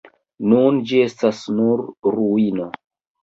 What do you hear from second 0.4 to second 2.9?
Nun ĝi estas nur ruino.